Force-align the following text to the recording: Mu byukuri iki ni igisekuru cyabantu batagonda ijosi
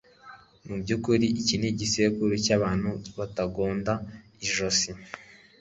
Mu 0.67 0.75
byukuri 0.81 1.25
iki 1.41 1.55
ni 1.59 1.67
igisekuru 1.71 2.31
cyabantu 2.45 2.89
batagonda 3.17 3.93
ijosi 4.45 4.89